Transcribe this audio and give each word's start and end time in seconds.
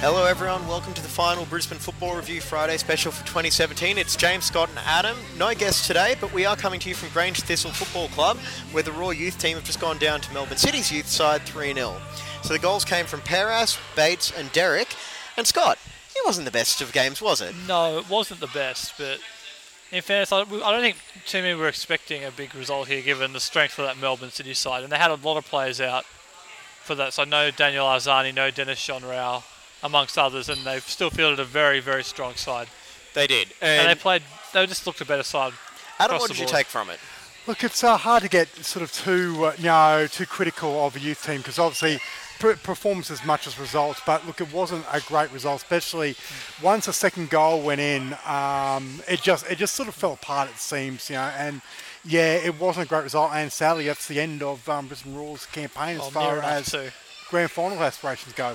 Hello, 0.00 0.24
everyone. 0.24 0.66
Welcome 0.66 0.94
to 0.94 1.02
the 1.02 1.08
final 1.08 1.44
Brisbane 1.44 1.76
Football 1.76 2.16
Review 2.16 2.40
Friday 2.40 2.78
special 2.78 3.12
for 3.12 3.20
2017. 3.26 3.98
It's 3.98 4.16
James 4.16 4.46
Scott 4.46 4.70
and 4.70 4.78
Adam. 4.78 5.14
No 5.36 5.52
guests 5.52 5.86
today, 5.86 6.16
but 6.18 6.32
we 6.32 6.46
are 6.46 6.56
coming 6.56 6.80
to 6.80 6.88
you 6.88 6.94
from 6.94 7.10
Grange 7.10 7.42
Thistle 7.42 7.70
Football 7.70 8.08
Club, 8.08 8.38
where 8.72 8.82
the 8.82 8.92
Roar 8.92 9.12
youth 9.12 9.38
team 9.38 9.58
have 9.58 9.64
just 9.64 9.78
gone 9.78 9.98
down 9.98 10.22
to 10.22 10.32
Melbourne 10.32 10.56
City's 10.56 10.90
youth 10.90 11.06
side 11.06 11.42
3 11.42 11.74
0. 11.74 11.94
So 12.42 12.54
the 12.54 12.58
goals 12.58 12.82
came 12.82 13.04
from 13.04 13.20
Peras, 13.20 13.76
Bates, 13.94 14.32
and 14.34 14.50
Derek. 14.52 14.88
And 15.36 15.46
Scott, 15.46 15.78
it 16.16 16.24
wasn't 16.24 16.46
the 16.46 16.50
best 16.50 16.80
of 16.80 16.94
games, 16.94 17.20
was 17.20 17.42
it? 17.42 17.54
No, 17.68 17.98
it 17.98 18.08
wasn't 18.08 18.40
the 18.40 18.46
best, 18.46 18.94
but 18.96 19.18
in 19.92 20.00
fairness, 20.00 20.32
I, 20.32 20.44
don't 20.44 20.80
think 20.80 20.96
too 21.26 21.42
many 21.42 21.52
were 21.52 21.68
expecting 21.68 22.24
a 22.24 22.30
big 22.30 22.54
result 22.54 22.88
here 22.88 23.02
given 23.02 23.34
the 23.34 23.38
strength 23.38 23.78
of 23.78 23.84
that 23.84 23.98
Melbourne 23.98 24.30
City 24.30 24.54
side. 24.54 24.82
And 24.82 24.90
they 24.90 24.96
had 24.96 25.10
a 25.10 25.16
lot 25.16 25.36
of 25.36 25.44
players 25.44 25.78
out 25.78 26.06
for 26.06 26.94
that. 26.94 27.12
So 27.12 27.24
no 27.24 27.50
Daniel 27.50 27.84
Arzani, 27.84 28.34
no 28.34 28.50
Denis 28.50 28.78
Genreau, 28.78 29.42
amongst 29.82 30.18
others, 30.18 30.48
and 30.48 30.60
they've 30.64 30.82
still 30.86 31.10
fielded 31.10 31.40
a 31.40 31.44
very, 31.44 31.80
very 31.80 32.04
strong 32.04 32.34
side. 32.34 32.68
They 33.14 33.26
did. 33.26 33.48
And, 33.60 33.80
And, 33.82 33.88
they 33.90 34.00
played, 34.00 34.22
they 34.52 34.66
just 34.66 34.86
looked 34.86 35.00
a 35.00 35.04
better 35.04 35.22
side. 35.22 35.52
Adam, 35.98 36.18
what 36.18 36.28
the 36.28 36.34
did 36.34 36.40
you 36.40 36.46
take 36.46 36.66
from 36.66 36.90
it? 36.90 36.98
Look, 37.46 37.64
it's 37.64 37.82
uh, 37.82 37.96
hard 37.96 38.22
to 38.22 38.28
get 38.28 38.48
sort 38.64 38.82
of 38.82 38.92
too, 38.92 39.46
uh, 39.46 39.52
you 39.58 39.64
know, 39.64 40.06
too 40.10 40.26
critical 40.26 40.84
of 40.84 40.94
a 40.96 41.00
youth 41.00 41.24
team 41.24 41.38
because 41.38 41.58
obviously 41.58 41.98
per- 42.38 42.54
performance 42.56 43.10
as 43.10 43.24
much 43.24 43.46
as 43.46 43.58
results. 43.58 44.00
But 44.04 44.26
look, 44.26 44.40
it 44.40 44.52
wasn't 44.52 44.84
a 44.92 45.00
great 45.00 45.32
result, 45.32 45.62
especially 45.62 46.14
once 46.62 46.86
the 46.86 46.92
second 46.92 47.30
goal 47.30 47.62
went 47.62 47.80
in. 47.80 48.14
Um, 48.26 49.02
it 49.08 49.22
just 49.22 49.50
it 49.50 49.56
just 49.56 49.74
sort 49.74 49.88
of 49.88 49.94
fell 49.94 50.12
apart. 50.12 50.50
It 50.50 50.58
seems, 50.58 51.08
you 51.08 51.16
know, 51.16 51.32
and 51.38 51.62
yeah, 52.04 52.34
it 52.34 52.58
wasn't 52.60 52.86
a 52.86 52.88
great 52.88 53.04
result. 53.04 53.32
And 53.32 53.50
sadly, 53.50 53.86
that's 53.86 54.06
the 54.06 54.20
end 54.20 54.42
of 54.42 54.68
um, 54.68 54.86
Brisbane 54.86 55.14
Roar's 55.16 55.46
campaign 55.46 55.96
as 55.96 56.00
Well, 56.00 56.10
far 56.10 56.38
as 56.40 56.70
too. 56.70 56.90
grand 57.30 57.50
final 57.50 57.82
aspirations 57.82 58.34
go. 58.34 58.54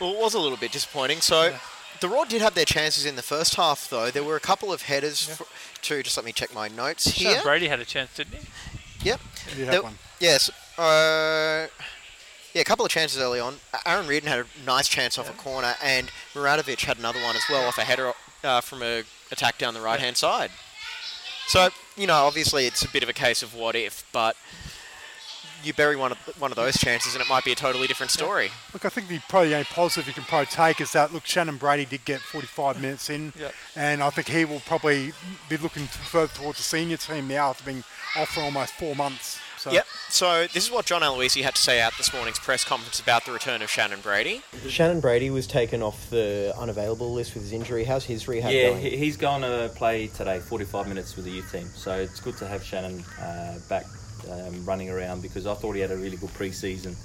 Well, 0.00 0.12
it 0.12 0.18
was 0.20 0.34
a 0.34 0.38
little 0.40 0.56
bit 0.58 0.72
disappointing. 0.72 1.20
So, 1.20 1.56
the 2.00 2.08
Roar 2.08 2.26
did 2.26 2.40
have 2.42 2.54
their 2.54 2.64
chances 2.64 3.04
in 3.04 3.16
the 3.16 3.22
first 3.22 3.56
half, 3.56 3.88
though. 3.90 4.10
There 4.10 4.22
were 4.22 4.36
a 4.36 4.40
couple 4.40 4.72
of 4.72 4.82
headers 4.82 5.24
for, 5.24 5.46
to, 5.82 6.02
just 6.02 6.16
let 6.16 6.24
me 6.24 6.32
check 6.32 6.54
my 6.54 6.68
notes 6.68 7.10
Sean 7.12 7.32
here. 7.32 7.42
Brady 7.42 7.68
had 7.68 7.80
a 7.80 7.84
chance, 7.84 8.14
didn't 8.14 8.34
he? 8.34 8.48
Yep. 9.08 9.20
You 9.50 9.54
did 9.56 9.64
have 9.64 9.72
There- 9.72 9.82
one. 9.82 9.98
Yes. 10.20 10.50
Uh, 10.78 11.68
yeah, 12.54 12.62
a 12.62 12.64
couple 12.64 12.84
of 12.84 12.90
chances 12.90 13.20
early 13.20 13.40
on. 13.40 13.56
Aaron 13.86 14.06
Reardon 14.06 14.28
had 14.28 14.40
a 14.40 14.46
nice 14.66 14.88
chance 14.88 15.18
off 15.18 15.28
a 15.30 15.32
corner, 15.34 15.74
and 15.82 16.10
Muradovic 16.34 16.80
had 16.80 16.98
another 16.98 17.22
one 17.22 17.36
as 17.36 17.42
well 17.48 17.66
off 17.68 17.78
a 17.78 17.82
header 17.82 18.12
uh, 18.42 18.60
from 18.60 18.82
a 18.82 19.02
attack 19.30 19.58
down 19.58 19.74
the 19.74 19.80
right 19.80 20.00
hand 20.00 20.16
side. 20.16 20.50
So 21.48 21.70
you 21.96 22.06
know, 22.06 22.14
obviously, 22.14 22.66
it's 22.66 22.82
a 22.82 22.88
bit 22.88 23.02
of 23.02 23.08
a 23.08 23.12
case 23.12 23.42
of 23.42 23.54
what 23.54 23.74
if, 23.76 24.04
but 24.12 24.36
you 25.64 25.72
bury 25.72 25.96
one 25.96 26.12
of 26.12 26.18
one 26.38 26.50
of 26.52 26.56
those 26.56 26.76
chances, 26.78 27.14
and 27.14 27.22
it 27.22 27.28
might 27.28 27.44
be 27.44 27.52
a 27.52 27.56
totally 27.56 27.86
different 27.86 28.10
story. 28.10 28.50
Look, 28.72 28.84
I 28.84 28.88
think 28.88 29.08
the 29.08 29.18
probably 29.28 29.48
the 29.50 29.54
only 29.56 29.64
positive 29.66 30.06
you 30.06 30.12
can 30.14 30.24
probably 30.24 30.46
take 30.46 30.80
is 30.80 30.92
that 30.92 31.12
look, 31.12 31.26
Shannon 31.26 31.56
Brady 31.56 31.84
did 31.84 32.04
get 32.04 32.20
45 32.20 32.80
minutes 32.80 33.10
in, 33.10 33.32
Yep. 33.38 33.54
and 33.76 34.02
I 34.02 34.10
think 34.10 34.28
he 34.28 34.44
will 34.44 34.60
probably 34.60 35.12
be 35.48 35.56
looking 35.56 35.86
further 35.86 36.32
towards 36.32 36.58
the 36.58 36.64
senior 36.64 36.96
team 36.96 37.28
now 37.28 37.50
after 37.50 37.64
being 37.64 37.84
off 38.16 38.30
for 38.34 38.40
almost 38.40 38.74
four 38.74 38.94
months. 38.96 39.40
So 39.58 39.72
Yep. 39.72 39.86
So 40.08 40.42
this 40.54 40.64
is 40.66 40.70
what 40.70 40.86
John 40.86 41.02
Aloisi 41.02 41.42
had 41.42 41.56
to 41.56 41.60
say 41.60 41.80
at 41.80 41.92
this 41.98 42.12
morning's 42.14 42.38
press 42.38 42.62
conference 42.64 43.00
about 43.00 43.26
the 43.26 43.32
return 43.32 43.60
of 43.60 43.68
Shannon 43.68 44.00
Brady. 44.00 44.40
Shannon 44.68 45.00
Brady 45.00 45.30
was 45.30 45.48
taken 45.48 45.82
off 45.82 46.08
the 46.10 46.54
unavailable 46.56 47.12
list 47.12 47.34
with 47.34 47.42
his 47.42 47.52
injury. 47.52 47.82
How's 47.82 48.04
his 48.04 48.28
rehab 48.28 48.52
Yeah, 48.52 48.70
going? 48.70 48.80
he, 48.82 48.96
he's 48.96 49.16
going 49.16 49.42
to 49.42 49.70
play 49.74 50.06
today, 50.06 50.38
45 50.38 50.86
minutes 50.86 51.16
with 51.16 51.24
the 51.24 51.32
youth 51.32 51.50
team. 51.50 51.66
So 51.74 51.92
it's 51.98 52.20
good 52.20 52.36
to 52.36 52.46
have 52.46 52.62
Shannon 52.62 53.04
uh, 53.20 53.58
back 53.68 53.84
um, 54.30 54.64
running 54.64 54.90
around 54.90 55.22
because 55.22 55.46
I 55.46 55.54
thought 55.54 55.74
he 55.74 55.80
had 55.80 55.90
a 55.90 55.96
really 55.96 56.16
good 56.16 56.32
pre-season. 56.34 56.96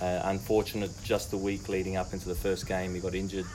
Uh, 0.00 0.20
unfortunate, 0.24 0.90
just 1.02 1.30
the 1.30 1.36
week 1.36 1.68
leading 1.68 1.96
up 1.96 2.12
into 2.12 2.28
the 2.28 2.34
first 2.34 2.66
game, 2.66 2.94
he 2.94 3.00
got 3.00 3.14
injured. 3.14 3.46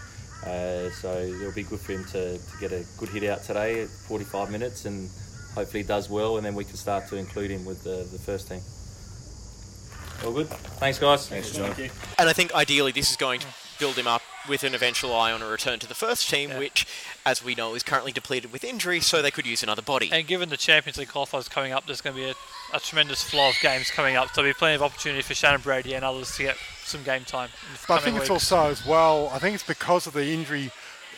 Uh, 0.46 0.90
so 0.90 1.10
it'll 1.20 1.54
be 1.54 1.64
good 1.64 1.80
for 1.80 1.94
him 1.94 2.04
to, 2.06 2.38
to 2.38 2.58
get 2.60 2.74
a 2.74 2.86
good 2.98 3.10
hit 3.10 3.24
out 3.24 3.44
today 3.44 3.84
at 3.84 3.88
45 3.88 4.52
minutes 4.52 4.84
and 4.84 5.10
hopefully 5.56 5.84
he 5.84 5.88
does 5.88 6.10
well 6.10 6.36
and 6.36 6.46
then 6.46 6.54
we 6.54 6.66
can 6.66 6.76
start 6.76 7.08
to 7.08 7.16
include 7.16 7.50
him 7.50 7.64
with 7.64 7.82
the, 7.84 8.06
the 8.12 8.20
first 8.20 8.50
team. 8.50 8.60
All 10.26 10.34
good? 10.34 10.48
Thanks, 10.80 11.00
guys. 11.00 11.30
Thanks, 11.30 11.52
John. 11.52 11.74
And 12.20 12.28
I 12.28 12.34
think 12.34 12.54
ideally 12.54 12.92
this 12.92 13.10
is 13.10 13.16
going 13.16 13.40
to 13.40 13.48
build 13.80 13.96
him 13.96 14.08
up 14.08 14.22
with 14.48 14.64
an 14.64 14.76
eventual 14.76 15.16
eye 15.16 15.32
on 15.32 15.42
a 15.42 15.48
return 15.48 15.80
to 15.80 15.88
the 15.88 15.96
first 15.96 16.30
team, 16.30 16.50
Yeah. 16.52 16.60
which, 16.60 16.86
as 17.26 17.44
we 17.44 17.56
know, 17.56 17.76
is 17.76 17.84
currently 17.84 18.12
depleted 18.12 18.52
with 18.52 18.64
injury, 18.64 19.00
so 19.00 19.22
they 19.22 19.32
could 19.32 19.46
use 19.46 19.64
another 19.64 19.82
body. 19.82 20.10
And 20.12 20.28
given 20.28 20.50
the 20.50 20.58
Champions 20.58 20.98
League 20.98 21.10
qualifiers 21.10 21.50
coming 21.50 21.72
up, 21.72 21.86
there's 21.86 22.02
going 22.02 22.16
to 22.16 22.22
be 22.22 22.30
a, 22.30 22.36
a 22.76 22.80
tremendous 22.80 23.24
flow 23.24 23.50
of 23.50 23.56
games 23.62 23.90
coming 23.90 24.16
up. 24.16 24.28
So 24.30 24.42
there'll 24.42 24.50
be 24.54 24.58
plenty 24.58 24.76
of 24.76 24.84
opportunity 24.84 25.22
for 25.22 25.34
Shannon 25.34 25.62
Brady 25.62 25.94
and 25.94 26.04
others 26.04 26.36
to 26.38 26.44
get 26.44 26.58
some 26.84 27.04
game 27.04 27.24
time. 27.24 27.50
In 27.68 27.74
the 27.74 27.80
But 27.88 27.94
I 27.94 27.98
coming 28.00 28.14
think 28.16 28.22
it's 28.24 28.30
also 28.30 28.70
as 28.70 28.86
well. 28.86 29.30
I 29.34 29.40
think 29.40 29.56
it's 29.56 29.64
because 29.64 30.08
of 30.08 30.14
the 30.14 30.26
injury, 30.28 30.72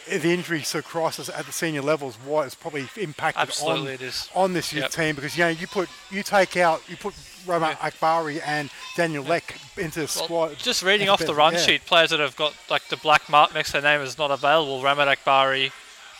the 0.09 0.33
injury 0.33 0.63
of 0.73 0.85
crisis 0.85 1.29
at 1.29 1.45
the 1.45 1.51
senior 1.51 1.81
levels. 1.81 2.16
What 2.25 2.45
it's 2.45 2.55
probably 2.55 2.88
impacted 2.97 3.41
Absolutely 3.41 3.88
on 3.88 3.93
it 3.95 4.01
is. 4.01 4.29
on 4.35 4.53
this 4.53 4.71
youth 4.73 4.83
Yep. 4.83 4.91
team 4.91 5.16
because 5.16 5.38
you 5.38 5.43
know 5.45 5.49
you 5.49 5.67
put 5.67 5.89
you 6.11 6.23
take 6.23 6.57
out 6.57 6.81
you 6.88 6.95
put 6.97 7.13
Rahmat 7.45 7.75
Akbari 7.77 8.41
and 8.45 8.69
Daniel 8.95 9.23
Leck 9.23 9.55
into 9.77 9.99
the 9.99 10.01
Well, 10.01 10.07
squad. 10.25 10.57
just 10.57 10.81
reading 10.83 11.09
off 11.09 11.19
the 11.19 11.33
run 11.35 11.53
yeah. 11.53 11.59
sheet, 11.59 11.85
players 11.85 12.09
that 12.11 12.19
have 12.19 12.35
got 12.35 12.55
like 12.69 12.88
the 12.88 12.97
black 12.97 13.27
mark 13.29 13.53
next 13.53 13.71
to 13.71 13.81
their 13.81 13.97
name 13.97 14.05
is 14.05 14.17
not 14.17 14.31
available. 14.31 14.81
Rahmat 14.81 15.16
Akbari. 15.16 15.71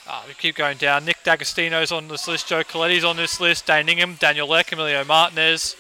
Uh, 0.08 0.22
we 0.28 0.36
keep 0.36 0.56
going 0.56 0.78
down. 0.78 1.04
Nick 1.04 1.18
D'Agostino's 1.24 1.92
on 1.92 2.08
this 2.08 2.28
list. 2.28 2.48
Joe 2.48 2.62
Caletti's 2.64 3.04
on 3.04 3.18
this 3.18 3.40
list. 3.40 3.66
Dane 3.66 3.90
Ingham, 3.90 4.14
Daniel 4.20 4.48
Leck, 4.48 4.72
Emilio 4.72 5.04
Martinez. 5.04 5.76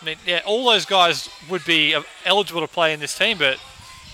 I 0.00 0.04
mean, 0.06 0.16
yeah, 0.24 0.40
all 0.46 0.64
those 0.70 0.86
guys 0.86 1.28
would 1.50 1.62
be 1.66 1.94
uh, 1.94 2.02
eligible 2.24 2.62
to 2.62 2.66
play 2.68 2.94
in 2.94 3.00
this 3.00 3.16
team, 3.18 3.36
but 3.36 3.58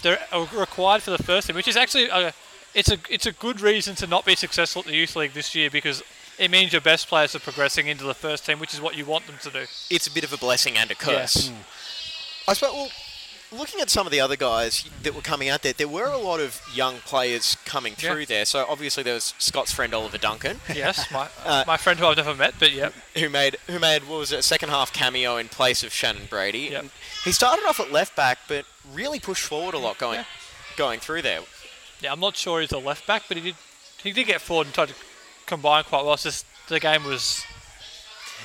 they're 0.03 0.19
uh, 0.33 0.45
required 0.53 1.03
for 1.05 1.13
the 1.13 1.23
first 1.23 1.47
team, 1.47 1.55
which 1.55 1.69
is 1.69 1.77
actually 1.77 2.07
a, 2.09 2.35
it's 2.77 2.91
a 2.91 2.99
it's 3.11 3.27
a 3.27 3.33
good 3.33 3.61
reason 3.61 3.95
to 3.97 4.07
not 4.07 4.25
be 4.25 4.37
successful 4.37 4.81
at 4.81 4.87
the 4.87 4.95
youth 4.95 5.17
league 5.17 5.33
this 5.33 5.55
year 5.55 5.71
because 5.71 6.03
it 6.39 6.51
means 6.51 6.71
your 6.73 6.83
best 6.83 7.09
players 7.09 7.35
are 7.35 7.41
progressing 7.41 7.87
into 7.89 8.05
the 8.05 8.15
first 8.15 8.45
team, 8.47 8.61
which 8.61 8.75
is 8.75 8.81
what 8.81 8.97
you 8.97 9.05
want 9.07 9.27
them 9.27 9.37
to 9.43 9.51
do. 9.51 9.65
It's 9.91 10.07
a 10.07 10.11
bit 10.13 10.23
of 10.23 10.33
a 10.33 10.37
blessing 10.37 10.77
and 10.77 10.91
a 10.91 10.95
curse. 10.95 11.49
Mm. 11.49 11.55
I 12.49 12.53
suppose, 12.53 12.73
well, 12.75 12.91
looking 13.59 13.81
at 13.81 13.89
some 13.89 14.07
of 14.07 14.13
the 14.13 14.21
other 14.21 14.37
guys 14.37 14.85
that 15.03 15.15
were 15.15 15.23
coming 15.23 15.49
out 15.49 15.63
there, 15.63 15.73
there 15.73 15.89
were 15.89 16.09
a 16.09 16.19
lot 16.19 16.39
of 16.41 16.61
young 16.75 16.97
players 16.99 17.57
coming 17.65 17.95
Yeah. 17.99 18.13
through 18.13 18.27
there. 18.27 18.45
So 18.45 18.67
obviously 18.69 19.03
there 19.03 19.15
was 19.15 19.33
Scott's 19.39 19.73
friend 19.73 19.95
Oliver 19.95 20.19
Duncan, 20.19 20.61
Yes, 20.75 21.11
my 21.11 21.29
Uh, 21.45 21.65
my 21.67 21.79
friend 21.79 21.99
who 21.99 22.07
I've 22.07 22.19
never 22.19 22.35
met, 22.35 22.55
but 22.59 22.71
yep. 22.73 22.93
who 23.17 23.31
made 23.31 23.57
who 23.67 23.79
made 23.79 24.07
what 24.07 24.19
was 24.19 24.33
it, 24.33 24.41
a 24.41 24.43
second 24.43 24.69
half 24.69 24.93
cameo 24.93 25.39
in 25.39 25.49
place 25.49 25.83
of 25.83 25.93
Shannon 25.93 26.27
Brady. 26.29 26.69
Yep. 26.73 26.81
And 26.83 26.91
he 27.25 27.33
started 27.33 27.65
off 27.67 27.81
at 27.81 27.91
left 27.91 28.15
back, 28.15 28.41
but 28.47 28.67
really 28.93 29.19
pushed 29.21 29.45
forward 29.45 29.75
a 29.75 29.79
lot 29.79 29.97
going 29.97 30.19
Yeah. 30.21 30.25
going 30.77 31.01
through 31.01 31.23
there. 31.23 31.41
Yeah, 32.01 32.13
I'm 32.13 32.21
not 32.21 32.37
sure 32.37 32.61
he's 32.61 32.73
a 32.73 32.79
left 32.79 33.07
back, 33.07 33.25
but 33.29 33.37
he 33.37 33.43
did 33.43 33.55
he 34.03 34.13
did 34.13 34.27
get 34.27 34.41
forward 34.41 34.67
and 34.67 34.75
tried 34.75 34.89
to 34.89 34.95
combine 35.47 35.85
quite 35.85 36.05
well. 36.05 36.15
It's 36.15 36.25
just 36.25 36.47
the 36.69 36.79
game 36.79 37.05
was 37.05 37.45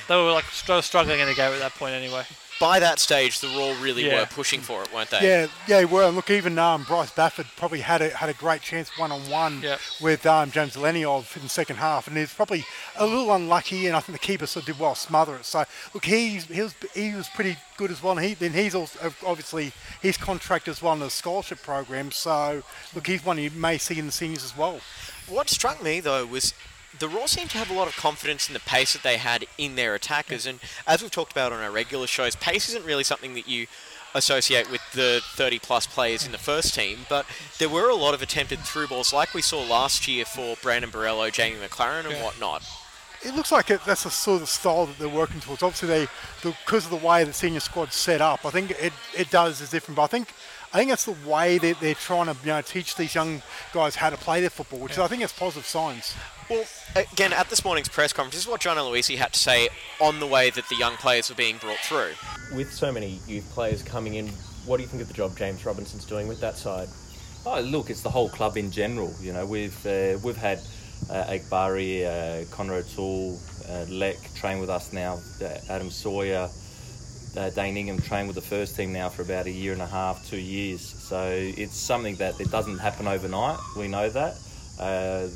they 0.08 0.16
were 0.16 0.32
like 0.32 0.46
str- 0.46 0.80
struggling 0.80 1.20
in 1.20 1.28
the 1.28 1.34
game 1.34 1.52
at 1.52 1.58
that 1.58 1.74
point 1.74 1.94
anyway. 1.94 2.24
By 2.62 2.78
that 2.78 3.00
stage, 3.00 3.40
the 3.40 3.48
Roar 3.48 3.74
really 3.80 4.06
Yeah. 4.06 4.20
were 4.20 4.26
pushing 4.26 4.60
for 4.60 4.84
it, 4.84 4.92
weren't 4.94 5.10
they? 5.10 5.18
Yeah, 5.26 5.48
yeah, 5.66 5.78
they 5.78 5.84
were. 5.84 6.04
And 6.04 6.14
look, 6.14 6.30
even 6.30 6.60
um, 6.60 6.84
Bryce 6.84 7.10
Bafford 7.10 7.46
probably 7.56 7.80
had 7.80 8.00
a 8.00 8.10
had 8.10 8.28
a 8.30 8.34
great 8.34 8.62
chance 8.62 8.96
one 8.96 9.10
on 9.10 9.28
one 9.28 9.64
with 10.00 10.24
um, 10.26 10.52
James 10.52 10.76
Leniov 10.76 11.34
in 11.36 11.42
the 11.42 11.48
second 11.48 11.76
half, 11.78 12.06
and 12.06 12.16
he's 12.16 12.32
probably 12.32 12.64
a 12.96 13.04
little 13.04 13.32
unlucky. 13.34 13.88
And 13.88 13.96
I 13.96 14.00
think 14.00 14.16
the 14.16 14.24
keeper 14.24 14.46
sort 14.46 14.62
of 14.62 14.66
did 14.68 14.78
well 14.80 14.94
smother 14.94 15.34
it. 15.34 15.44
So 15.44 15.64
look, 15.92 16.04
he's 16.04 16.44
he 16.44 16.62
was 16.62 16.74
he 16.94 17.12
was 17.16 17.28
pretty 17.30 17.56
good 17.76 17.90
as 17.90 18.00
well. 18.00 18.16
And 18.16 18.24
he 18.24 18.34
then 18.34 18.52
he's 18.52 18.76
also 18.76 19.12
obviously 19.26 19.72
his 20.00 20.16
contract 20.16 20.68
as 20.68 20.80
well 20.80 20.92
in 20.92 21.00
the 21.00 21.10
scholarship 21.10 21.62
program. 21.62 22.12
So 22.12 22.62
look, 22.94 23.08
he's 23.08 23.24
one 23.24 23.38
you 23.38 23.50
may 23.50 23.76
see 23.76 23.98
in 23.98 24.06
the 24.06 24.12
seniors 24.12 24.44
as 24.44 24.56
well. 24.56 24.78
What 25.28 25.48
struck 25.48 25.82
me 25.82 25.98
though 25.98 26.26
was 26.26 26.54
the 26.98 27.08
Roar 27.08 27.28
seemed 27.28 27.50
to 27.50 27.58
have 27.58 27.70
a 27.70 27.74
lot 27.74 27.88
of 27.88 27.96
confidence 27.96 28.48
in 28.48 28.54
the 28.54 28.60
pace 28.60 28.92
that 28.92 29.02
they 29.02 29.16
had 29.16 29.46
in 29.58 29.76
their 29.76 29.94
attackers, 29.94 30.46
and 30.46 30.60
as 30.86 31.02
we've 31.02 31.10
talked 31.10 31.32
about 31.32 31.52
on 31.52 31.60
our 31.60 31.70
regular 31.70 32.06
shows, 32.06 32.36
pace 32.36 32.68
isn't 32.68 32.84
really 32.84 33.04
something 33.04 33.34
that 33.34 33.48
you 33.48 33.66
associate 34.14 34.70
with 34.70 34.82
the 34.92 35.20
30 35.22 35.58
plus 35.58 35.86
players 35.86 36.26
in 36.26 36.32
the 36.32 36.38
first 36.38 36.74
team, 36.74 37.00
but 37.08 37.26
there 37.58 37.68
were 37.68 37.88
a 37.88 37.94
lot 37.94 38.14
of 38.14 38.22
attempted 38.22 38.58
through 38.60 38.88
balls 38.88 39.12
like 39.12 39.32
we 39.34 39.42
saw 39.42 39.62
last 39.62 40.06
year 40.06 40.24
for 40.24 40.56
Brandon 40.62 40.90
Borrello, 40.90 41.32
Jamie 41.32 41.56
Maclaren, 41.56 42.04
and 42.04 42.22
whatnot. 42.22 42.62
It 43.24 43.34
looks 43.36 43.52
like 43.52 43.70
it, 43.70 43.80
that's 43.86 44.02
the 44.02 44.10
sort 44.10 44.42
of 44.42 44.48
style 44.48 44.86
that 44.86 44.98
they're 44.98 45.08
working 45.08 45.40
towards. 45.40 45.62
Obviously, 45.62 45.88
they 45.88 46.06
because 46.42 46.84
of 46.84 46.90
the 46.90 47.06
way 47.06 47.22
the 47.22 47.32
senior 47.32 47.60
squad's 47.60 47.94
set 47.94 48.20
up, 48.20 48.44
I 48.44 48.50
think 48.50 48.72
it, 48.72 48.92
it 49.16 49.30
does 49.30 49.60
is 49.60 49.70
different. 49.70 49.96
But 49.96 50.02
I 50.02 50.06
think 50.08 50.34
I 50.74 50.78
think 50.78 50.88
that's 50.88 51.04
the 51.04 51.16
way 51.28 51.58
that 51.58 51.80
they're 51.80 51.94
trying 51.94 52.26
to 52.26 52.36
you 52.42 52.48
know 52.48 52.62
teach 52.62 52.96
these 52.96 53.14
young 53.14 53.42
guys 53.74 53.94
how 53.94 54.08
to 54.08 54.16
play 54.16 54.40
their 54.40 54.50
football, 54.50 54.78
which 54.80 54.98
I 54.98 55.06
think 55.06 55.22
is 55.22 55.32
positive 55.32 55.66
signs. 55.66 56.14
Well, 56.48 56.64
again, 56.96 57.32
at 57.32 57.50
this 57.50 57.64
morning's 57.64 57.88
press 57.88 58.12
conference, 58.12 58.34
this 58.34 58.44
is 58.44 58.48
what 58.48 58.60
John 58.60 58.76
Aloisi 58.76 59.16
had 59.16 59.34
to 59.34 59.38
say 59.38 59.68
on 60.00 60.18
the 60.18 60.26
way 60.26 60.50
that 60.50 60.68
the 60.68 60.76
young 60.76 60.94
players 60.94 61.28
were 61.28 61.34
being 61.34 61.58
brought 61.58 61.78
through. 61.78 62.12
With 62.56 62.72
so 62.72 62.90
many 62.90 63.20
youth 63.26 63.48
players 63.50 63.82
coming 63.82 64.14
in, 64.14 64.28
what 64.64 64.78
do 64.78 64.82
you 64.82 64.88
think 64.88 65.02
of 65.02 65.08
the 65.08 65.14
job 65.14 65.36
James 65.36 65.64
Robinson's 65.64 66.04
doing 66.04 66.26
with 66.26 66.40
that 66.40 66.56
side? 66.56 66.88
Oh, 67.44 67.60
look, 67.60 67.90
it's 67.90 68.02
the 68.02 68.10
whole 68.10 68.28
club 68.28 68.56
in 68.56 68.70
general. 68.70 69.12
You 69.20 69.32
know, 69.32 69.44
we've 69.44 69.86
uh, 69.86 70.18
we've 70.24 70.36
had 70.36 70.58
uh, 71.10 71.24
Akbari, 71.24 72.06
uh, 72.06 72.44
Connor 72.50 72.74
O'Toole, 72.74 73.38
uh, 73.68 73.84
Leck 73.88 74.16
train 74.34 74.58
with 74.58 74.70
us 74.70 74.92
now, 74.92 75.20
uh, 75.42 75.58
Adam 75.68 75.90
Sawyer, 75.90 76.48
uh, 77.36 77.50
Dane 77.50 77.76
Ingham 77.76 78.00
trained 78.00 78.28
with 78.28 78.36
the 78.36 78.42
first 78.42 78.76
team 78.76 78.92
now 78.92 79.08
for 79.08 79.22
about 79.22 79.46
a 79.46 79.50
year 79.50 79.72
and 79.72 79.82
a 79.82 79.86
half, 79.86 80.28
two 80.28 80.40
years. 80.40 80.80
So 80.80 81.28
it's 81.30 81.76
something 81.76 82.16
that 82.16 82.40
it 82.40 82.50
doesn't 82.50 82.78
happen 82.78 83.06
overnight. 83.06 83.58
We 83.76 83.88
know 83.88 84.08
that. 84.10 84.38
Uh, 84.78 85.28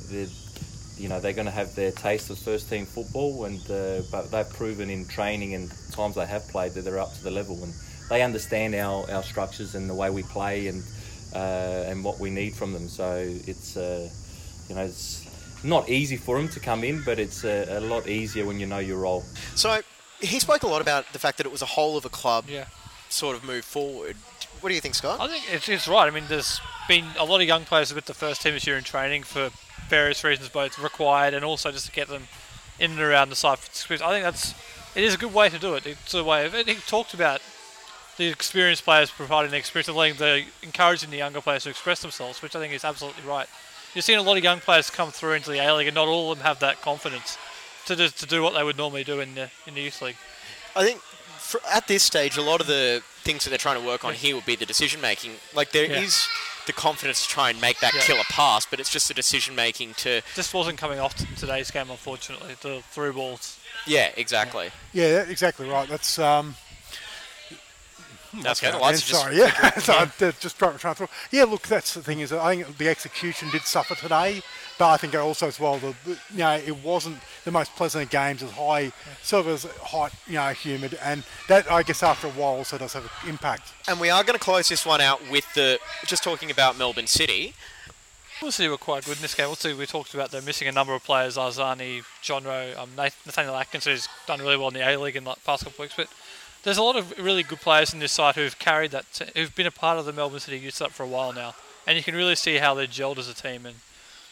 you 0.99 1.09
know, 1.09 1.21
they're 1.21 1.33
going 1.33 1.47
to 1.47 1.53
have 1.53 1.75
their 1.75 1.93
taste 1.93 2.31
of 2.31 2.39
first 2.39 2.71
team 2.71 2.87
football, 2.87 3.45
and 3.45 3.61
uh, 3.71 4.03
but 4.11 4.31
they've 4.31 4.49
proven 4.49 4.89
in 4.89 5.07
training 5.07 5.55
and 5.55 5.71
times 5.93 6.15
they 6.15 6.27
have 6.27 6.49
played 6.49 6.73
that 6.73 6.83
they're 6.83 6.99
up 6.99 7.15
to 7.15 7.23
the 7.23 7.31
level, 7.31 7.63
and 7.63 7.73
they 8.09 8.23
understand 8.23 8.75
our, 8.75 9.09
our 9.11 9.23
structures 9.23 9.75
and 9.75 9.91
the 9.91 9.95
way 9.95 10.11
we 10.11 10.23
play 10.23 10.69
and 10.69 10.83
uh, 11.35 11.85
and 11.87 12.03
what 12.03 12.19
we 12.19 12.31
need 12.31 12.55
from 12.55 12.73
them. 12.73 12.89
So 12.89 13.23
it's 13.47 13.77
uh, 13.77 14.09
you 14.69 14.75
know 14.75 14.83
it's 14.83 15.27
not 15.63 15.89
easy 15.89 16.17
for 16.17 16.39
them 16.39 16.49
to 16.51 16.61
come 16.61 16.83
in, 16.83 17.03
but 17.05 17.19
it's 17.19 17.45
a, 17.45 17.79
a 17.79 17.81
lot 17.81 18.09
easier 18.09 18.47
when 18.47 18.59
you 18.59 18.67
know 18.67 18.79
your 18.79 18.99
role. 18.99 19.23
So 19.55 19.81
he 20.21 20.39
spoke 20.41 20.63
a 20.63 20.67
lot 20.67 20.81
about 20.81 21.13
the 21.13 21.19
fact 21.19 21.37
that 21.39 21.47
it 21.47 21.53
was 21.53 21.63
a 21.63 21.67
whole 21.67 21.97
of 21.97 22.05
a 22.05 22.09
club 22.09 22.45
Yeah. 22.49 22.67
sort 23.09 23.37
of 23.37 23.45
move 23.45 23.65
forward. 23.65 24.17
What 24.61 24.71
do 24.71 24.75
you 24.75 24.81
think, 24.81 24.95
Scott? 24.95 25.21
I 25.21 25.29
think 25.29 25.45
it's, 25.53 25.69
it's 25.69 25.87
right. 25.87 26.07
I 26.07 26.11
mean, 26.11 26.25
there's 26.29 26.61
been 26.89 27.05
a 27.19 27.25
lot 27.25 27.41
of 27.41 27.47
young 27.47 27.65
players 27.65 27.93
with 27.93 28.07
the 28.07 28.15
first 28.15 28.41
team 28.43 28.55
this 28.55 28.67
year 28.67 28.77
in 28.79 28.85
training 28.85 29.23
for 29.25 29.51
various 29.89 30.25
reasons, 30.25 30.49
both 30.49 30.79
required 30.79 31.35
and 31.35 31.45
also 31.45 31.71
just 31.71 31.87
to 31.87 31.93
get 31.93 32.09
them 32.09 32.29
in 32.79 32.93
and 32.93 33.01
around 33.01 33.29
the 33.29 33.37
side. 33.37 33.59
I 33.59 33.97
think 33.97 34.25
that's 34.25 34.55
it 34.95 35.05
is 35.05 35.15
a 35.15 35.19
good 35.19 35.35
way 35.35 35.51
to 35.51 35.59
do 35.59 35.75
it. 35.75 35.87
It's 35.87 36.15
a 36.15 36.25
way 36.25 36.47
of 36.47 36.55
it. 36.55 36.67
He 36.69 36.75
talked 36.77 37.13
about 37.13 37.43
the 38.17 38.29
experienced 38.29 38.85
players 38.85 39.11
providing 39.11 39.51
the 39.51 39.59
experience 39.59 39.89
and 39.89 39.97
letting 39.97 40.17
the 40.17 40.45
encouraging 40.63 41.11
the 41.11 41.19
younger 41.19 41.43
players 41.43 41.65
to 41.65 41.71
express 41.71 42.01
themselves, 42.01 42.41
which 42.41 42.57
I 42.57 42.61
think 42.61 42.73
is 42.73 42.83
absolutely 42.85 43.23
right. 43.25 43.47
You're 43.95 44.03
seeing 44.03 44.19
a 44.19 44.23
lot 44.23 44.39
of 44.39 44.43
young 44.43 44.61
players 44.61 44.89
come 44.89 45.11
through 45.11 45.35
into 45.35 45.51
the 45.51 45.59
A 45.59 45.75
League, 45.75 45.87
and 45.87 45.95
not 45.95 46.09
all 46.09 46.33
of 46.33 46.39
them 46.39 46.47
have 46.47 46.61
that 46.61 46.81
confidence 46.81 47.37
to 47.87 47.97
do, 47.97 48.09
to 48.09 48.27
do 48.27 48.43
what 48.43 48.55
they 48.55 48.63
would 48.63 48.77
normally 48.77 49.05
do 49.05 49.21
in 49.21 49.35
the 49.35 49.51
in 49.67 49.75
the 49.75 49.81
youth 49.83 50.01
league. 50.03 50.17
I 50.75 50.85
think 50.85 51.01
for, 51.39 51.61
at 51.73 51.87
this 51.89 52.03
stage, 52.03 52.37
a 52.37 52.43
lot 52.43 52.61
of 52.61 52.67
the 52.67 53.03
things 53.23 53.45
that 53.45 53.51
they're 53.51 53.59
trying 53.59 53.81
to 53.81 53.87
work 53.87 54.05
on 54.05 54.15
here 54.15 54.35
would 54.35 54.47
be 54.47 54.57
the 54.57 54.67
decision 54.67 55.01
making. 55.01 55.33
Like 55.55 55.73
there 55.73 55.85
is 55.91 56.27
Yeah. 56.27 56.67
the 56.67 56.73
confidence 56.73 57.23
to 57.23 57.29
try 57.29 57.51
and 57.51 57.61
make 57.61 57.79
that 57.81 57.95
Yeah. 57.95 58.03
killer 58.03 58.25
pass, 58.29 58.67
but 58.67 58.79
it's 58.81 58.91
just 58.91 59.09
the 59.09 59.15
decision 59.15 59.55
making 59.55 59.95
to. 59.95 60.21
Just 60.35 60.53
wasn't 60.55 60.79
coming 60.79 60.99
off 61.01 61.17
t- 61.17 61.27
today's 61.37 61.71
game, 61.71 61.91
unfortunately. 61.91 62.57
The 62.61 62.83
through 62.91 63.15
balls. 63.15 63.59
Yeah, 63.87 64.11
exactly. 64.17 64.71
Yeah, 64.93 65.13
that- 65.13 65.31
exactly 65.31 65.69
right. 65.69 65.89
That's 65.89 66.19
um, 66.19 66.57
That's 68.43 68.61
okay. 68.63 68.71
The 68.71 68.79
Man, 68.79 68.83
lights 68.83 69.07
just 69.07 69.21
sorry, 69.21 69.37
yeah. 69.39 69.71
so 69.79 69.93
I'm 69.95 70.13
just 70.41 70.59
trying, 70.59 70.79
trying 70.79 70.95
to. 70.97 71.09
Yeah, 71.31 71.45
look, 71.45 71.63
that's 71.63 71.95
the 71.95 72.03
thing 72.03 72.21
is, 72.21 72.33
I 72.33 72.57
think 72.57 72.79
the 72.79 72.89
execution 72.89 73.51
did 73.51 73.63
suffer 73.63 73.95
today, 73.95 74.43
but 74.79 74.89
I 74.91 74.97
think 74.97 75.15
also 75.15 75.47
as 75.49 75.59
well, 75.61 75.79
the, 75.79 75.95
the- 76.05 76.19
you 76.33 76.39
know, 76.39 76.55
it 76.55 76.77
wasn't 76.85 77.17
the 77.45 77.51
most 77.51 77.75
pleasant 77.77 78.05
of 78.05 78.11
games. 78.11 78.43
It 78.43 78.47
was 78.47 78.55
high, 78.55 78.93
sort 79.23 79.47
of 79.47 79.53
as 79.53 79.65
hot, 79.83 80.13
you 80.27 80.35
know, 80.35 80.49
humid, 80.49 80.99
and 81.03 81.23
that 81.49 81.71
I 81.71 81.83
guess 81.83 82.03
after 82.03 82.27
a 82.27 82.31
while 82.31 82.55
also 82.55 82.79
does 82.79 82.93
have 82.93 83.05
an 83.05 83.29
impact. 83.29 83.73
And 83.89 84.01
we 84.01 84.11
are 84.11 84.23
going 84.25 84.39
to 84.39 84.45
close 84.45 84.69
this 84.69 84.85
one 84.85 85.01
out 85.01 85.21
with 85.31 85.47
the 85.55 85.79
just 86.05 86.23
talking 86.23 86.51
about 86.51 86.77
Melbourne 86.79 87.07
City. 87.07 87.55
We'll 88.43 88.53
see 88.53 88.69
were 88.69 88.77
quite 88.77 89.05
good 89.07 89.17
in 89.17 89.23
this 89.23 89.35
game. 89.35 89.47
We'll 89.47 89.57
see 89.57 89.73
we 89.73 89.87
talked 89.87 90.13
about 90.13 90.31
them 90.31 90.45
missing 90.45 90.69
a 90.69 90.73
number 90.73 90.93
of 90.93 91.03
players, 91.03 91.39
Arzani, 91.39 92.03
Genreau, 92.23 92.77
um, 92.77 92.91
Nathaniel 92.97 93.57
Atkins, 93.57 93.87
who's 93.87 94.09
done 94.27 94.41
really 94.41 94.59
well 94.59 94.69
in 94.69 94.75
the 94.75 94.87
A 94.87 94.99
League 94.99 95.17
in 95.17 95.25
the 95.25 95.35
past 95.47 95.65
couple 95.65 95.85
of 95.85 95.91
weeks. 95.91 95.95
But 95.97 96.09
there's 96.63 96.79
a 96.79 96.83
lot 96.83 96.97
of 96.97 97.17
really 97.19 97.43
good 97.43 97.61
players 97.61 97.93
in 97.93 98.01
this 98.01 98.13
side 98.13 98.35
who've 98.35 98.59
carried 98.59 98.91
that, 98.91 99.05
t- 99.13 99.27
who've 99.35 99.55
been 99.55 99.67
a 99.67 99.71
part 99.71 99.99
of 99.99 100.05
the 100.05 100.13
Melbourne 100.13 100.41
City 100.41 100.59
youth 100.59 100.75
side 100.75 100.93
for 100.93 101.03
a 101.05 101.09
while 101.09 101.33
now. 101.33 101.55
And 101.87 101.97
you 101.97 102.03
can 102.03 102.15
really 102.15 102.35
see 102.35 102.57
how 102.57 102.75
they're 102.75 102.87
gelled 102.87 103.19
as 103.19 103.29
a 103.29 103.35
team. 103.35 103.65
And 103.67 103.77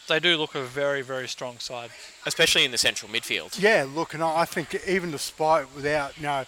they 0.07 0.19
do 0.19 0.35
look 0.37 0.53
a 0.55 0.63
very, 0.63 1.01
very 1.01 1.27
strong 1.27 1.57
side. 1.59 1.89
especially 2.25 2.65
in 2.65 2.71
the 2.71 2.77
central 2.77 3.09
midfield. 3.11 3.59
Yeah, 3.59 3.85
look, 3.87 4.13
and 4.13 4.21
I 4.23 4.41
I 4.41 4.45
think 4.45 4.75
even 4.87 5.11
despite 5.11 5.73
without, 5.75 6.17
you 6.17 6.23
know, 6.23 6.45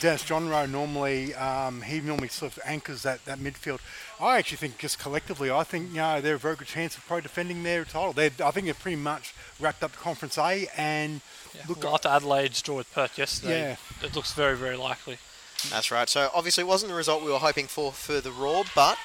Denis 0.00 0.22
Genreau 0.24 0.68
normally, 0.70 1.34
um, 1.34 1.82
he 1.82 2.00
normally 2.00 2.28
sort 2.28 2.52
of 2.56 2.62
anchors 2.64 3.02
that, 3.02 3.24
that 3.24 3.38
midfield. 3.38 3.80
I 4.20 4.38
actually 4.38 4.58
think 4.58 4.78
just 4.78 4.98
collectively, 4.98 5.50
I 5.50 5.64
think, 5.64 5.90
you 5.90 5.96
know, 5.96 6.20
they're 6.20 6.36
a 6.36 6.38
very 6.38 6.56
good 6.56 6.68
chance 6.68 6.96
of 6.96 7.04
probably 7.06 7.22
defending 7.22 7.62
their 7.62 7.84
title. 7.84 8.12
They're, 8.12 8.30
I 8.44 8.50
think 8.50 8.66
they're 8.66 8.74
pretty 8.74 8.96
much 8.96 9.34
wrapped 9.58 9.82
up 9.82 9.92
Conference 9.96 10.38
A 10.38 10.68
and 10.76 11.20
Yeah. 11.54 11.62
look, 11.68 11.82
well, 11.82 11.94
after 11.94 12.08
Adelaide's 12.08 12.60
draw 12.62 12.76
with 12.76 12.92
Perth 12.92 13.18
yesterday, 13.18 13.76
Yeah. 14.02 14.06
it 14.06 14.14
looks 14.14 14.32
very, 14.34 14.56
very 14.56 14.76
likely. 14.76 15.18
That's 15.70 15.90
right. 15.90 16.08
So 16.08 16.30
obviously, 16.34 16.62
it 16.62 16.68
wasn't 16.68 16.90
the 16.90 16.96
result 16.96 17.24
we 17.24 17.32
were 17.32 17.38
hoping 17.38 17.66
for 17.66 17.90
for 17.90 18.20
the 18.20 18.30
Roar, 18.30 18.64
but 18.76 18.96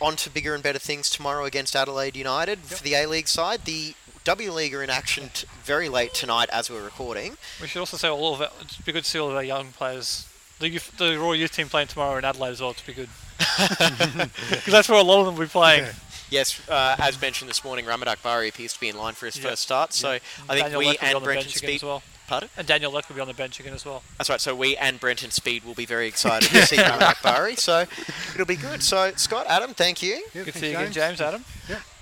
on 0.00 0.16
to 0.16 0.30
bigger 0.30 0.54
and 0.54 0.62
better 0.62 0.78
things 0.80 1.08
tomorrow 1.10 1.44
against 1.44 1.76
Adelaide 1.76 2.16
United 2.16 2.60
for 2.60 2.82
the 2.82 2.94
A 2.94 3.06
League 3.06 3.28
side. 3.28 3.64
The 3.66 3.94
W 4.30 4.52
League 4.52 4.72
are 4.76 4.82
in 4.84 4.90
action 4.90 5.28
t- 5.34 5.44
very 5.64 5.88
late 5.88 6.14
tonight 6.14 6.48
as 6.52 6.70
we're 6.70 6.84
recording. 6.84 7.36
We 7.60 7.66
should 7.66 7.80
also 7.80 7.96
say 7.96 8.08
all 8.08 8.32
of 8.32 8.40
it. 8.40 8.50
It'd 8.60 8.84
be 8.84 8.92
good 8.92 9.02
to 9.02 9.10
see 9.10 9.18
all 9.18 9.28
of 9.28 9.34
our 9.34 9.42
young 9.42 9.72
players. 9.72 10.28
The, 10.60 10.68
youth, 10.68 10.96
the 10.98 11.18
Royal 11.18 11.34
Youth 11.34 11.50
team 11.50 11.68
playing 11.68 11.88
tomorrow 11.88 12.16
in 12.16 12.24
Adelaide 12.24 12.50
as 12.52 12.60
well. 12.60 12.70
It'd 12.70 12.86
be 12.86 12.92
good. 12.92 13.08
Because 14.50 14.72
that's 14.72 14.88
where 14.88 15.00
a 15.00 15.02
lot 15.02 15.18
of 15.18 15.26
them 15.26 15.34
will 15.34 15.42
be 15.46 15.48
playing. 15.48 15.84
Yeah. 15.84 15.92
Yes, 16.30 16.60
uh, 16.68 16.94
as 17.00 17.20
mentioned 17.20 17.50
this 17.50 17.64
morning, 17.64 17.86
Rahmat 17.86 18.04
Akbari 18.06 18.48
appears 18.50 18.72
to 18.74 18.78
be 18.78 18.88
in 18.88 18.96
line 18.96 19.14
for 19.14 19.26
his 19.26 19.36
Yeah. 19.36 19.48
first 19.50 19.62
start. 19.62 19.92
So 19.92 20.10
I 20.10 20.18
think 20.20 20.60
Daniel 20.60 20.78
we 20.78 20.86
will 20.86 20.94
and 21.02 21.24
Brenton 21.24 21.50
Speed. 21.50 21.74
as 21.74 21.82
well. 21.82 22.04
Pardon? 22.30 22.48
And 22.56 22.64
Daniel 22.64 22.92
Leck 22.92 23.08
will 23.08 23.16
be 23.16 23.20
on 23.20 23.26
the 23.26 23.34
bench 23.34 23.58
again 23.58 23.74
as 23.74 23.84
well. 23.84 24.04
That's 24.16 24.30
right. 24.30 24.40
So 24.40 24.54
we 24.54 24.76
and 24.76 25.00
Brenton 25.00 25.32
Speed 25.32 25.64
will 25.64 25.74
be 25.74 25.84
very 25.84 26.06
excited 26.06 26.48
to 26.50 26.64
see 26.64 26.76
Ramadak 26.76 27.20
Bari. 27.24 27.56
So 27.56 27.86
it'll 28.34 28.46
be 28.46 28.54
good. 28.54 28.84
So 28.84 29.10
Scott, 29.16 29.46
Adam, 29.48 29.74
thank 29.74 30.00
you, 30.00 30.22
Yeah, 30.32 30.44
Good 30.44 30.52
to 30.54 30.58
see 30.60 30.70
you 30.70 30.78
again, 30.78 30.92
James, 30.92 31.20
Adam. 31.20 31.44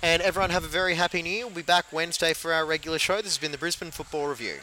and 0.03 0.21
everyone 0.21 0.51
have 0.51 0.65
a 0.65 0.69
very 0.69 0.97
happy 0.97 1.23
new 1.23 1.31
year. 1.31 1.47
We'll 1.47 1.55
be 1.55 1.63
back 1.63 1.87
Wednesday 1.93 2.35
for 2.35 2.53
our 2.53 2.67
regular 2.67 2.99
show. 2.99 3.17
This 3.17 3.25
has 3.27 3.39
been 3.39 3.53
the 3.53 3.59
Brisbane 3.59 3.91
Football 3.91 4.27
Review. 4.29 4.57